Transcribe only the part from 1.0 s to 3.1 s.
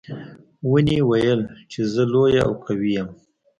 ویل چې زه لویه او قوي یم.